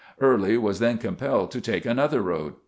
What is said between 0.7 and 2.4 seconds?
then compelled to take another